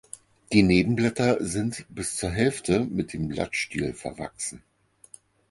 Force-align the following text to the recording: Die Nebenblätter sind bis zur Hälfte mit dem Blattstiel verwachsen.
Die 0.51 0.63
Nebenblätter 0.63 1.45
sind 1.45 1.85
bis 1.89 2.15
zur 2.15 2.31
Hälfte 2.31 2.79
mit 2.85 3.13
dem 3.13 3.27
Blattstiel 3.27 3.93
verwachsen. 3.93 4.63